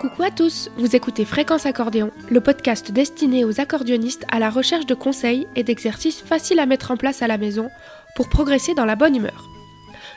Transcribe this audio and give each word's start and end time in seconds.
Coucou 0.00 0.22
à 0.22 0.30
tous, 0.30 0.70
vous 0.76 0.94
écoutez 0.94 1.24
Fréquence 1.24 1.66
Accordéon, 1.66 2.12
le 2.30 2.40
podcast 2.40 2.92
destiné 2.92 3.44
aux 3.44 3.60
accordéonistes 3.60 4.24
à 4.30 4.38
la 4.38 4.48
recherche 4.48 4.86
de 4.86 4.94
conseils 4.94 5.48
et 5.56 5.64
d'exercices 5.64 6.20
faciles 6.20 6.60
à 6.60 6.66
mettre 6.66 6.92
en 6.92 6.96
place 6.96 7.20
à 7.20 7.26
la 7.26 7.36
maison 7.36 7.68
pour 8.14 8.28
progresser 8.28 8.74
dans 8.74 8.84
la 8.84 8.94
bonne 8.94 9.16
humeur. 9.16 9.48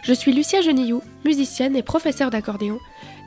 Je 0.04 0.14
suis 0.14 0.34
Lucia 0.34 0.62
Genillou, 0.62 1.02
musicienne 1.26 1.76
et 1.76 1.82
professeure 1.82 2.30
d'accordéon, 2.30 2.78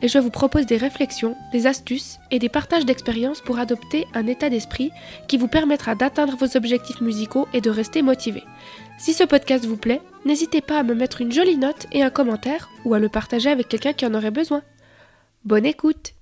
et 0.01 0.07
je 0.07 0.21
vous 0.21 0.31
propose 0.31 0.65
des 0.65 0.77
réflexions, 0.77 1.37
des 1.51 1.67
astuces 1.67 2.21
et 2.31 2.39
des 2.39 2.49
partages 2.49 2.87
d'expériences 2.87 3.41
pour 3.41 3.59
adopter 3.59 4.07
un 4.15 4.29
état 4.29 4.49
d'esprit 4.49 4.93
qui 5.27 5.39
vous 5.39 5.49
permettra 5.49 5.97
d'atteindre 5.97 6.37
vos 6.37 6.57
objectifs 6.57 7.01
musicaux 7.01 7.49
et 7.53 7.63
de 7.63 7.71
rester 7.71 8.03
motivé. 8.03 8.45
Si 8.97 9.13
ce 9.13 9.25
podcast 9.25 9.65
vous 9.65 9.77
plaît, 9.77 10.03
n'hésitez 10.25 10.61
pas 10.61 10.79
à 10.79 10.85
me 10.85 10.95
mettre 10.95 11.21
une 11.21 11.33
jolie 11.33 11.59
note 11.59 11.89
et 11.91 12.05
un 12.05 12.11
commentaire 12.11 12.71
ou 12.85 12.95
à 12.95 13.01
le 13.01 13.09
partager 13.09 13.51
avec 13.51 13.67
quelqu'un 13.67 13.93
qui 13.93 14.07
en 14.07 14.15
aurait 14.15 14.31
besoin. 14.31 14.63
Bonne 15.45 15.67
écoute 15.67 16.15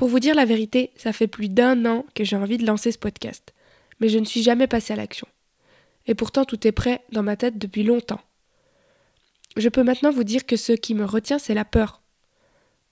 Pour 0.00 0.08
vous 0.08 0.18
dire 0.18 0.34
la 0.34 0.46
vérité, 0.46 0.92
ça 0.96 1.12
fait 1.12 1.26
plus 1.26 1.50
d'un 1.50 1.84
an 1.84 2.06
que 2.14 2.24
j'ai 2.24 2.34
envie 2.34 2.56
de 2.56 2.64
lancer 2.64 2.90
ce 2.90 2.96
podcast, 2.96 3.52
mais 4.00 4.08
je 4.08 4.18
ne 4.18 4.24
suis 4.24 4.42
jamais 4.42 4.66
passée 4.66 4.94
à 4.94 4.96
l'action. 4.96 5.28
Et 6.06 6.14
pourtant 6.14 6.46
tout 6.46 6.66
est 6.66 6.72
prêt 6.72 7.04
dans 7.12 7.22
ma 7.22 7.36
tête 7.36 7.58
depuis 7.58 7.82
longtemps. 7.82 8.22
Je 9.58 9.68
peux 9.68 9.82
maintenant 9.82 10.10
vous 10.10 10.24
dire 10.24 10.46
que 10.46 10.56
ce 10.56 10.72
qui 10.72 10.94
me 10.94 11.04
retient, 11.04 11.38
c'est 11.38 11.52
la 11.52 11.66
peur. 11.66 12.00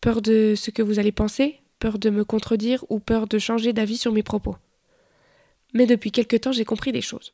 Peur 0.03 0.21
de 0.21 0.53
ce 0.55 0.71
que 0.71 0.83
vous 0.83 0.99
allez 0.99 1.11
penser, 1.11 1.63
peur 1.79 1.99
de 1.99 2.11
me 2.11 2.27
contredire 2.27 2.85
ou 2.91 3.01
peur 3.01 3.27
de 3.27 3.39
changer 3.39 3.73
d'avis 3.73 3.97
sur 3.97 4.13
mes 4.13 4.23
propos. 4.23 4.57
Mais 5.73 5.87
depuis 5.87 6.13
quelque 6.13 6.37
temps, 6.37 6.53
j'ai 6.53 6.67
compris 6.67 6.93
des 6.93 7.01
choses. 7.01 7.33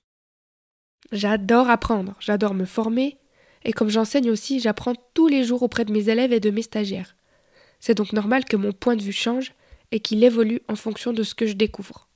J'adore 1.11 1.69
apprendre, 1.69 2.15
j'adore 2.21 2.55
me 2.55 2.65
former, 2.65 3.19
et 3.65 3.73
comme 3.73 3.91
j'enseigne 3.91 4.31
aussi, 4.31 4.61
j'apprends 4.61 4.95
tous 5.15 5.27
les 5.27 5.43
jours 5.43 5.65
auprès 5.65 5.85
de 5.85 5.93
mes 5.93 6.11
élèves 6.11 6.33
et 6.33 6.39
de 6.39 6.51
mes 6.51 6.63
stagiaires. 6.63 7.17
C'est 7.81 7.97
donc 7.97 8.13
normal 8.13 8.45
que 8.45 8.57
mon 8.57 8.71
point 8.71 8.95
de 8.95 9.03
vue 9.03 9.11
change 9.11 9.53
et 9.95 10.01
qu'il 10.01 10.25
évolue 10.25 10.61
en 10.67 10.75
fonction 10.75 11.13
de 11.13 11.23
ce 11.23 11.37
que 11.37 11.47
je 11.47 11.53
découvre. 11.53 12.09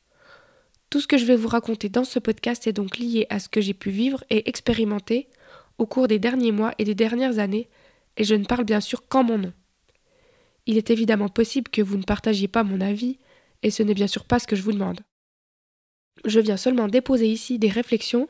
Tout 0.91 1.01
ce 1.01 1.07
que 1.07 1.17
je 1.17 1.25
vais 1.25 1.37
vous 1.37 1.47
raconter 1.47 1.89
dans 1.89 2.03
ce 2.03 2.19
podcast 2.19 2.67
est 2.67 2.73
donc 2.73 2.99
lié 2.99 3.29
à 3.31 3.39
ce 3.39 3.49
que 3.49 3.61
j'ai 3.61 3.73
pu 3.73 3.91
vivre 3.91 4.25
et 4.31 4.49
expérimenter 4.49 5.29
au 5.79 5.87
cours 5.87 6.09
des 6.09 6.19
derniers 6.19 6.51
mois 6.51 6.75
et 6.79 6.85
des 6.85 6.97
dernières 6.97 7.39
années, 7.39 7.69
et 8.17 8.25
je 8.25 8.35
ne 8.35 8.45
parle 8.45 8.65
bien 8.65 8.81
sûr 8.81 9.07
qu'en 9.07 9.23
mon 9.23 9.39
nom. 9.39 9.53
Il 10.67 10.77
est 10.77 10.91
évidemment 10.91 11.29
possible 11.29 11.71
que 11.71 11.81
vous 11.81 11.97
ne 11.97 12.03
partagiez 12.03 12.49
pas 12.49 12.65
mon 12.65 12.81
avis, 12.81 13.21
et 13.63 13.71
ce 13.71 13.85
n'est 13.85 13.95
bien 13.95 14.09
sûr 14.09 14.25
pas 14.25 14.41
ce 14.41 14.49
que 14.49 14.57
je 14.57 14.63
vous 14.63 14.73
demande. 14.73 15.01
Je 16.25 16.41
viens 16.41 16.57
seulement 16.57 16.89
déposer 16.89 17.29
ici 17.29 17.61
des 17.61 17.69
réflexions 17.69 18.29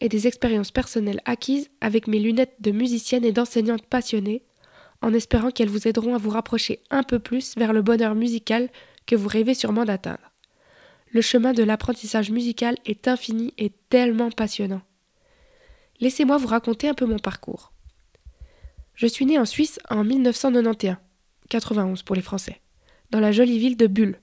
et 0.00 0.08
des 0.08 0.26
expériences 0.26 0.72
personnelles 0.72 1.22
acquises 1.24 1.70
avec 1.80 2.08
mes 2.08 2.18
lunettes 2.18 2.56
de 2.58 2.72
musicienne 2.72 3.24
et 3.24 3.32
d'enseignante 3.32 3.86
passionnée, 3.86 4.42
en 5.02 5.14
espérant 5.14 5.50
qu'elles 5.50 5.68
vous 5.68 5.86
aideront 5.86 6.14
à 6.14 6.18
vous 6.18 6.30
rapprocher 6.30 6.80
un 6.90 7.02
peu 7.02 7.18
plus 7.18 7.56
vers 7.56 7.72
le 7.72 7.82
bonheur 7.82 8.14
musical 8.14 8.68
que 9.06 9.16
vous 9.16 9.28
rêvez 9.28 9.54
sûrement 9.54 9.84
d'atteindre. 9.84 10.32
Le 11.10 11.22
chemin 11.22 11.52
de 11.52 11.62
l'apprentissage 11.62 12.30
musical 12.30 12.76
est 12.84 13.08
infini 13.08 13.54
et 13.56 13.72
tellement 13.88 14.30
passionnant. 14.30 14.82
Laissez-moi 16.00 16.36
vous 16.36 16.46
raconter 16.46 16.88
un 16.88 16.94
peu 16.94 17.06
mon 17.06 17.18
parcours. 17.18 17.72
Je 18.94 19.06
suis 19.06 19.26
née 19.26 19.38
en 19.38 19.44
Suisse 19.44 19.78
en 19.90 20.04
1991, 20.04 20.96
91 21.48 22.02
pour 22.02 22.16
les 22.16 22.22
Français, 22.22 22.60
dans 23.10 23.20
la 23.20 23.32
jolie 23.32 23.58
ville 23.58 23.76
de 23.76 23.86
Bulle. 23.86 24.20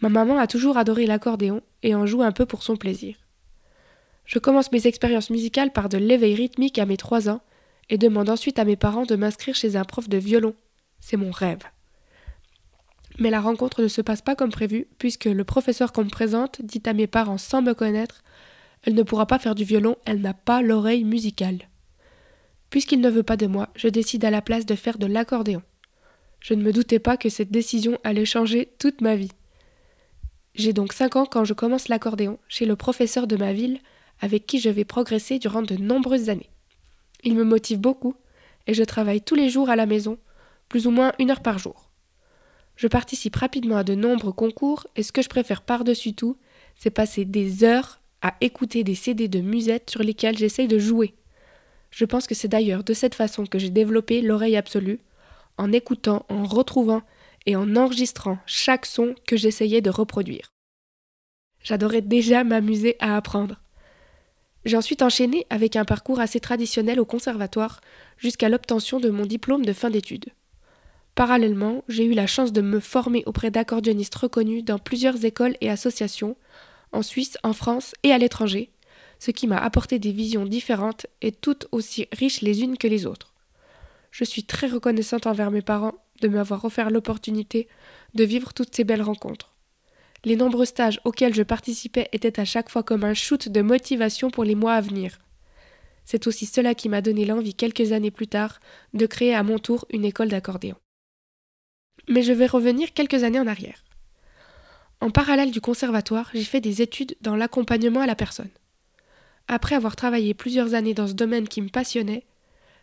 Ma 0.00 0.08
maman 0.08 0.38
a 0.38 0.46
toujours 0.46 0.76
adoré 0.76 1.06
l'accordéon 1.06 1.62
et 1.82 1.94
en 1.94 2.06
joue 2.06 2.22
un 2.22 2.32
peu 2.32 2.46
pour 2.46 2.62
son 2.62 2.76
plaisir. 2.76 3.16
Je 4.24 4.38
commence 4.38 4.72
mes 4.72 4.86
expériences 4.86 5.30
musicales 5.30 5.72
par 5.72 5.88
de 5.88 5.98
l'éveil 5.98 6.34
rythmique 6.34 6.78
à 6.78 6.86
mes 6.86 6.96
trois 6.96 7.28
ans 7.28 7.40
et 7.90 7.98
demande 7.98 8.30
ensuite 8.30 8.58
à 8.58 8.64
mes 8.64 8.76
parents 8.76 9.04
de 9.04 9.16
m'inscrire 9.16 9.54
chez 9.54 9.76
un 9.76 9.84
prof 9.84 10.08
de 10.08 10.18
violon. 10.18 10.54
C'est 11.00 11.16
mon 11.16 11.30
rêve. 11.30 11.62
Mais 13.18 13.30
la 13.30 13.40
rencontre 13.40 13.82
ne 13.82 13.88
se 13.88 14.00
passe 14.00 14.22
pas 14.22 14.34
comme 14.34 14.50
prévu, 14.50 14.86
puisque 14.98 15.26
le 15.26 15.44
professeur 15.44 15.92
qu'on 15.92 16.04
me 16.04 16.10
présente 16.10 16.62
dit 16.62 16.82
à 16.86 16.92
mes 16.92 17.06
parents 17.06 17.38
sans 17.38 17.62
me 17.62 17.74
connaître 17.74 18.22
Elle 18.82 18.94
ne 18.94 19.02
pourra 19.02 19.26
pas 19.26 19.38
faire 19.38 19.54
du 19.54 19.64
violon, 19.64 19.96
elle 20.04 20.20
n'a 20.20 20.34
pas 20.34 20.62
l'oreille 20.62 21.04
musicale. 21.04 21.68
Puisqu'il 22.70 23.00
ne 23.00 23.10
veut 23.10 23.22
pas 23.22 23.36
de 23.36 23.46
moi, 23.46 23.68
je 23.76 23.88
décide 23.88 24.24
à 24.24 24.30
la 24.30 24.40
place 24.40 24.64
de 24.64 24.74
faire 24.74 24.96
de 24.96 25.06
l'accordéon. 25.06 25.62
Je 26.40 26.54
ne 26.54 26.62
me 26.62 26.72
doutais 26.72 26.98
pas 26.98 27.16
que 27.16 27.28
cette 27.28 27.50
décision 27.50 27.98
allait 28.02 28.24
changer 28.24 28.72
toute 28.78 29.00
ma 29.02 29.14
vie. 29.14 29.30
J'ai 30.54 30.72
donc 30.72 30.92
cinq 30.92 31.16
ans 31.16 31.26
quand 31.26 31.44
je 31.44 31.54
commence 31.54 31.88
l'accordéon 31.88 32.38
chez 32.48 32.66
le 32.66 32.76
professeur 32.76 33.26
de 33.26 33.36
ma 33.36 33.52
ville 33.52 33.78
avec 34.20 34.46
qui 34.46 34.58
je 34.58 34.70
vais 34.70 34.84
progresser 34.84 35.38
durant 35.38 35.62
de 35.62 35.76
nombreuses 35.76 36.30
années. 36.30 36.51
Il 37.22 37.34
me 37.34 37.44
motive 37.44 37.78
beaucoup 37.78 38.14
et 38.66 38.74
je 38.74 38.82
travaille 38.82 39.20
tous 39.20 39.34
les 39.34 39.48
jours 39.48 39.70
à 39.70 39.76
la 39.76 39.86
maison, 39.86 40.18
plus 40.68 40.86
ou 40.86 40.90
moins 40.90 41.12
une 41.18 41.30
heure 41.30 41.42
par 41.42 41.58
jour. 41.58 41.90
Je 42.76 42.88
participe 42.88 43.36
rapidement 43.36 43.76
à 43.76 43.84
de 43.84 43.94
nombreux 43.94 44.32
concours 44.32 44.86
et 44.96 45.02
ce 45.02 45.12
que 45.12 45.22
je 45.22 45.28
préfère 45.28 45.62
par-dessus 45.62 46.14
tout, 46.14 46.36
c'est 46.74 46.90
passer 46.90 47.24
des 47.24 47.64
heures 47.64 48.00
à 48.22 48.34
écouter 48.40 48.84
des 48.84 48.94
CD 48.94 49.28
de 49.28 49.40
musette 49.40 49.90
sur 49.90 50.02
lesquels 50.02 50.38
j'essaye 50.38 50.68
de 50.68 50.78
jouer. 50.78 51.14
Je 51.90 52.04
pense 52.04 52.26
que 52.26 52.34
c'est 52.34 52.48
d'ailleurs 52.48 52.84
de 52.84 52.94
cette 52.94 53.14
façon 53.14 53.44
que 53.44 53.58
j'ai 53.58 53.70
développé 53.70 54.22
l'oreille 54.22 54.56
absolue, 54.56 55.00
en 55.58 55.72
écoutant, 55.72 56.24
en 56.28 56.44
retrouvant 56.44 57.02
et 57.44 57.56
en 57.56 57.76
enregistrant 57.76 58.38
chaque 58.46 58.86
son 58.86 59.14
que 59.26 59.36
j'essayais 59.36 59.80
de 59.80 59.90
reproduire. 59.90 60.52
J'adorais 61.62 62.00
déjà 62.00 62.44
m'amuser 62.44 62.96
à 62.98 63.16
apprendre. 63.16 63.61
J'ai 64.64 64.76
ensuite 64.76 65.02
enchaîné 65.02 65.46
avec 65.50 65.76
un 65.76 65.84
parcours 65.84 66.20
assez 66.20 66.38
traditionnel 66.38 67.00
au 67.00 67.04
conservatoire 67.04 67.80
jusqu'à 68.16 68.48
l'obtention 68.48 69.00
de 69.00 69.10
mon 69.10 69.26
diplôme 69.26 69.64
de 69.64 69.72
fin 69.72 69.90
d'études. 69.90 70.26
Parallèlement, 71.14 71.84
j'ai 71.88 72.04
eu 72.04 72.14
la 72.14 72.26
chance 72.26 72.52
de 72.52 72.62
me 72.62 72.80
former 72.80 73.22
auprès 73.26 73.50
d'accordéonistes 73.50 74.14
reconnus 74.14 74.64
dans 74.64 74.78
plusieurs 74.78 75.24
écoles 75.24 75.56
et 75.60 75.68
associations, 75.68 76.36
en 76.92 77.02
Suisse, 77.02 77.36
en 77.42 77.52
France 77.52 77.92
et 78.02 78.12
à 78.12 78.18
l'étranger, 78.18 78.70
ce 79.18 79.30
qui 79.30 79.46
m'a 79.46 79.58
apporté 79.58 79.98
des 79.98 80.12
visions 80.12 80.46
différentes 80.46 81.06
et 81.20 81.32
toutes 81.32 81.66
aussi 81.72 82.06
riches 82.12 82.40
les 82.40 82.62
unes 82.62 82.78
que 82.78 82.88
les 82.88 83.04
autres. 83.04 83.32
Je 84.10 84.24
suis 84.24 84.44
très 84.44 84.68
reconnaissante 84.68 85.26
envers 85.26 85.50
mes 85.50 85.62
parents 85.62 85.94
de 86.20 86.28
m'avoir 86.28 86.64
offert 86.64 86.90
l'opportunité 86.90 87.68
de 88.14 88.24
vivre 88.24 88.54
toutes 88.54 88.74
ces 88.74 88.84
belles 88.84 89.02
rencontres. 89.02 89.51
Les 90.24 90.36
nombreux 90.36 90.64
stages 90.64 91.00
auxquels 91.04 91.34
je 91.34 91.42
participais 91.42 92.08
étaient 92.12 92.38
à 92.38 92.44
chaque 92.44 92.70
fois 92.70 92.82
comme 92.82 93.04
un 93.04 93.14
shoot 93.14 93.48
de 93.48 93.60
motivation 93.60 94.30
pour 94.30 94.44
les 94.44 94.54
mois 94.54 94.74
à 94.74 94.80
venir. 94.80 95.18
C'est 96.04 96.26
aussi 96.26 96.46
cela 96.46 96.74
qui 96.74 96.88
m'a 96.88 97.00
donné 97.00 97.24
l'envie 97.24 97.54
quelques 97.54 97.92
années 97.92 98.10
plus 98.10 98.28
tard 98.28 98.60
de 98.94 99.06
créer 99.06 99.34
à 99.34 99.42
mon 99.42 99.58
tour 99.58 99.84
une 99.90 100.04
école 100.04 100.28
d'accordéon. 100.28 100.76
Mais 102.08 102.22
je 102.22 102.32
vais 102.32 102.46
revenir 102.46 102.92
quelques 102.92 103.24
années 103.24 103.40
en 103.40 103.46
arrière. 103.46 103.84
En 105.00 105.10
parallèle 105.10 105.50
du 105.50 105.60
conservatoire, 105.60 106.30
j'ai 106.32 106.44
fait 106.44 106.60
des 106.60 106.82
études 106.82 107.16
dans 107.20 107.34
l'accompagnement 107.34 108.00
à 108.00 108.06
la 108.06 108.14
personne. 108.14 108.50
Après 109.48 109.74
avoir 109.74 109.96
travaillé 109.96 110.34
plusieurs 110.34 110.74
années 110.74 110.94
dans 110.94 111.08
ce 111.08 111.12
domaine 111.14 111.48
qui 111.48 111.60
me 111.60 111.68
passionnait, 111.68 112.24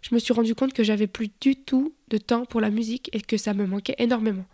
je 0.02 0.14
me 0.14 0.20
suis 0.20 0.34
rendu 0.34 0.56
compte 0.56 0.74
que 0.74 0.84
j'avais 0.84 1.08
plus 1.08 1.30
du 1.40 1.56
tout 1.56 1.94
de 2.10 2.18
temps 2.18 2.46
pour 2.46 2.60
la 2.60 2.70
musique 2.70 3.10
et 3.14 3.22
que 3.22 3.38
ça 3.38 3.54
me 3.54 3.66
manquait 3.66 3.96
énormément. 3.98 4.46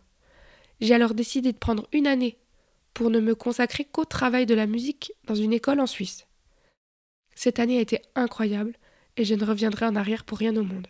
J'ai 0.82 0.94
alors 0.94 1.16
décidé 1.16 1.52
de 1.52 1.58
prendre 1.58 1.88
une 1.92 2.08
année 2.08 2.38
pour 2.96 3.12
ne 3.12 3.20
me 3.20 3.36
consacrer 3.36 3.84
qu'au 3.84 4.06
travail 4.06 4.48
de 4.48 4.56
la 4.56 4.66
musique 4.66 5.12
dans 5.26 5.36
une 5.36 5.54
école 5.54 5.82
en 5.82 5.86
Suisse. 5.86 6.26
Cette 7.36 7.60
année 7.60 7.78
a 7.78 7.82
été 7.82 8.02
incroyable 8.16 8.74
et 9.18 9.26
je 9.26 9.36
ne 9.36 9.46
reviendrai 9.46 9.86
en 9.86 9.98
arrière 9.98 10.24
pour 10.24 10.38
rien 10.38 10.56
au 10.56 10.64
monde. 10.64 10.88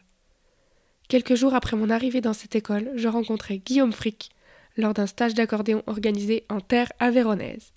Quelques 1.09 1.33
jours 1.33 1.55
après 1.55 1.75
mon 1.75 1.89
arrivée 1.89 2.21
dans 2.21 2.33
cette 2.33 2.55
école, 2.55 2.91
je 2.95 3.07
rencontrai 3.07 3.57
Guillaume 3.57 3.91
Frick 3.91 4.29
lors 4.77 4.93
d'un 4.93 5.07
stage 5.07 5.33
d'accordéon 5.33 5.81
organisé 5.87 6.45
en 6.47 6.61
terre 6.61 6.91
avéronaise. 6.99 7.73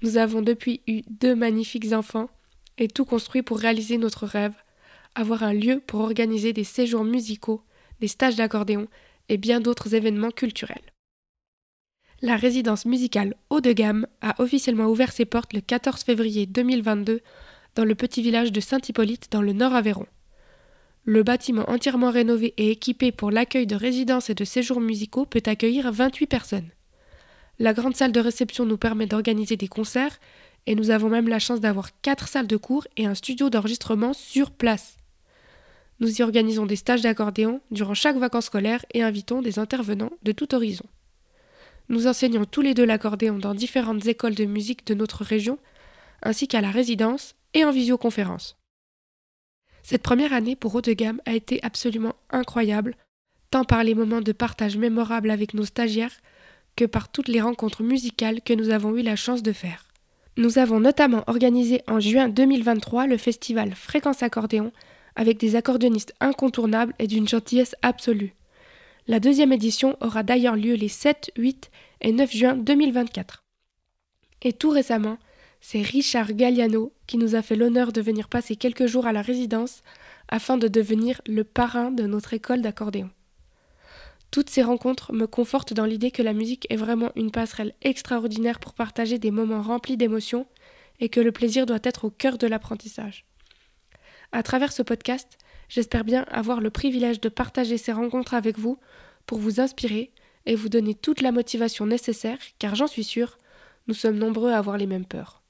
Nous 0.00 0.16
avons 0.16 0.40
depuis 0.40 0.80
eu 0.86 1.02
deux 1.10 1.34
magnifiques 1.34 1.92
enfants 1.92 2.30
et 2.78 2.88
tout 2.88 3.04
construit 3.04 3.42
pour 3.42 3.58
réaliser 3.58 3.98
notre 3.98 4.26
rêve, 4.26 4.54
avoir 5.14 5.42
un 5.42 5.52
lieu 5.52 5.82
pour 5.86 6.00
organiser 6.00 6.54
des 6.54 6.64
séjours 6.64 7.04
musicaux, 7.04 7.62
des 8.00 8.08
stages 8.08 8.36
d'accordéon 8.36 8.88
et 9.28 9.36
bien 9.36 9.60
d'autres 9.60 9.94
événements 9.94 10.30
culturels. 10.30 10.92
La 12.20 12.34
résidence 12.34 12.84
musicale 12.84 13.36
haut 13.48 13.60
de 13.60 13.70
gamme 13.70 14.08
a 14.22 14.42
officiellement 14.42 14.86
ouvert 14.86 15.12
ses 15.12 15.24
portes 15.24 15.52
le 15.52 15.60
14 15.60 16.02
février 16.02 16.46
2022 16.46 17.20
dans 17.76 17.84
le 17.84 17.94
petit 17.94 18.22
village 18.22 18.50
de 18.50 18.58
Saint-Hippolyte 18.58 19.28
dans 19.30 19.40
le 19.40 19.52
Nord 19.52 19.72
Aveyron. 19.72 20.06
Le 21.04 21.22
bâtiment 21.22 21.70
entièrement 21.70 22.10
rénové 22.10 22.54
et 22.56 22.72
équipé 22.72 23.12
pour 23.12 23.30
l'accueil 23.30 23.68
de 23.68 23.76
résidences 23.76 24.30
et 24.30 24.34
de 24.34 24.44
séjours 24.44 24.80
musicaux 24.80 25.26
peut 25.26 25.44
accueillir 25.46 25.92
28 25.92 26.26
personnes. 26.26 26.68
La 27.60 27.72
grande 27.72 27.94
salle 27.94 28.10
de 28.10 28.18
réception 28.18 28.66
nous 28.66 28.78
permet 28.78 29.06
d'organiser 29.06 29.56
des 29.56 29.68
concerts 29.68 30.18
et 30.66 30.74
nous 30.74 30.90
avons 30.90 31.08
même 31.08 31.28
la 31.28 31.38
chance 31.38 31.60
d'avoir 31.60 32.00
quatre 32.00 32.26
salles 32.26 32.48
de 32.48 32.56
cours 32.56 32.88
et 32.96 33.06
un 33.06 33.14
studio 33.14 33.48
d'enregistrement 33.48 34.12
sur 34.12 34.50
place. 34.50 34.96
Nous 36.00 36.18
y 36.18 36.24
organisons 36.24 36.66
des 36.66 36.74
stages 36.74 37.02
d'accordéon 37.02 37.60
durant 37.70 37.94
chaque 37.94 38.16
vacances 38.16 38.46
scolaires 38.46 38.84
et 38.92 39.04
invitons 39.04 39.40
des 39.40 39.60
intervenants 39.60 40.12
de 40.24 40.32
tout 40.32 40.52
horizon. 40.52 40.84
Nous 41.88 42.06
enseignons 42.06 42.44
tous 42.44 42.60
les 42.60 42.74
deux 42.74 42.84
l'accordéon 42.84 43.38
dans 43.38 43.54
différentes 43.54 44.06
écoles 44.06 44.34
de 44.34 44.44
musique 44.44 44.86
de 44.86 44.94
notre 44.94 45.24
région, 45.24 45.58
ainsi 46.22 46.48
qu'à 46.48 46.60
la 46.60 46.70
résidence 46.70 47.34
et 47.54 47.64
en 47.64 47.70
visioconférence. 47.70 48.56
Cette 49.82 50.02
première 50.02 50.34
année 50.34 50.56
pour 50.56 50.74
haut 50.74 50.82
de 50.82 50.92
gamme 50.92 51.22
a 51.24 51.34
été 51.34 51.60
absolument 51.62 52.14
incroyable, 52.30 52.94
tant 53.50 53.64
par 53.64 53.84
les 53.84 53.94
moments 53.94 54.20
de 54.20 54.32
partage 54.32 54.76
mémorables 54.76 55.30
avec 55.30 55.54
nos 55.54 55.64
stagiaires 55.64 56.20
que 56.76 56.84
par 56.84 57.10
toutes 57.10 57.28
les 57.28 57.40
rencontres 57.40 57.82
musicales 57.82 58.42
que 58.42 58.52
nous 58.52 58.68
avons 58.68 58.94
eu 58.96 59.02
la 59.02 59.16
chance 59.16 59.42
de 59.42 59.52
faire. 59.52 59.86
Nous 60.36 60.58
avons 60.58 60.78
notamment 60.78 61.24
organisé 61.26 61.82
en 61.88 62.00
juin 62.00 62.28
2023 62.28 63.06
le 63.06 63.16
festival 63.16 63.74
Fréquence 63.74 64.22
Accordéon 64.22 64.72
avec 65.16 65.38
des 65.38 65.56
accordéonistes 65.56 66.14
incontournables 66.20 66.94
et 66.98 67.08
d'une 67.08 67.26
gentillesse 67.26 67.74
absolue. 67.82 68.34
La 69.10 69.20
deuxième 69.20 69.54
édition 69.54 69.96
aura 70.02 70.22
d'ailleurs 70.22 70.54
lieu 70.54 70.74
les 70.74 70.88
7, 70.88 71.30
8 71.38 71.70
et 72.02 72.12
9 72.12 72.30
juin 72.30 72.56
2024. 72.56 73.42
Et 74.42 74.52
tout 74.52 74.68
récemment, 74.68 75.16
c'est 75.62 75.80
Richard 75.80 76.34
Galliano 76.34 76.92
qui 77.06 77.16
nous 77.16 77.34
a 77.34 77.40
fait 77.40 77.56
l'honneur 77.56 77.90
de 77.90 78.02
venir 78.02 78.28
passer 78.28 78.54
quelques 78.54 78.84
jours 78.84 79.06
à 79.06 79.12
la 79.12 79.22
résidence 79.22 79.82
afin 80.28 80.58
de 80.58 80.68
devenir 80.68 81.22
le 81.26 81.42
parrain 81.42 81.90
de 81.90 82.06
notre 82.06 82.34
école 82.34 82.60
d'accordéon. 82.60 83.08
Toutes 84.30 84.50
ces 84.50 84.62
rencontres 84.62 85.14
me 85.14 85.26
confortent 85.26 85.72
dans 85.72 85.86
l'idée 85.86 86.10
que 86.10 86.22
la 86.22 86.34
musique 86.34 86.66
est 86.68 86.76
vraiment 86.76 87.10
une 87.16 87.30
passerelle 87.30 87.72
extraordinaire 87.80 88.60
pour 88.60 88.74
partager 88.74 89.18
des 89.18 89.30
moments 89.30 89.62
remplis 89.62 89.96
d'émotions 89.96 90.46
et 91.00 91.08
que 91.08 91.20
le 91.20 91.32
plaisir 91.32 91.64
doit 91.64 91.78
être 91.82 92.04
au 92.04 92.10
cœur 92.10 92.36
de 92.36 92.46
l'apprentissage. 92.46 93.24
À 94.32 94.42
travers 94.42 94.72
ce 94.72 94.82
podcast, 94.82 95.38
j'espère 95.68 96.04
bien 96.04 96.24
avoir 96.30 96.60
le 96.60 96.70
privilège 96.70 97.20
de 97.20 97.28
partager 97.28 97.78
ces 97.78 97.92
rencontres 97.92 98.34
avec 98.34 98.58
vous 98.58 98.78
pour 99.26 99.38
vous 99.38 99.60
inspirer 99.60 100.12
et 100.46 100.54
vous 100.54 100.68
donner 100.68 100.94
toute 100.94 101.20
la 101.20 101.32
motivation 101.32 101.86
nécessaire, 101.86 102.38
car 102.58 102.74
j'en 102.74 102.86
suis 102.86 103.04
sûre, 103.04 103.38
nous 103.86 103.94
sommes 103.94 104.18
nombreux 104.18 104.52
à 104.52 104.58
avoir 104.58 104.78
les 104.78 104.86
mêmes 104.86 105.04
peurs. 105.04 105.42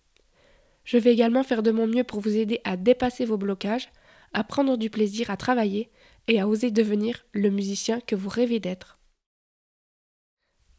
Je 0.84 0.96
vais 0.96 1.12
également 1.12 1.42
faire 1.42 1.62
de 1.62 1.70
mon 1.70 1.86
mieux 1.86 2.04
pour 2.04 2.20
vous 2.20 2.36
aider 2.36 2.60
à 2.64 2.76
dépasser 2.76 3.24
vos 3.24 3.36
blocages, 3.36 3.90
à 4.32 4.42
prendre 4.44 4.76
du 4.76 4.90
plaisir 4.90 5.30
à 5.30 5.36
travailler 5.36 5.90
et 6.26 6.40
à 6.40 6.48
oser 6.48 6.70
devenir 6.70 7.24
le 7.32 7.50
musicien 7.50 8.00
que 8.00 8.16
vous 8.16 8.28
rêvez 8.28 8.60
d'être. 8.60 8.98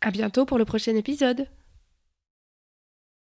À 0.01 0.11
bientôt 0.11 0.45
pour 0.45 0.57
le 0.57 0.65
prochain 0.65 0.95
épisode! 0.95 1.47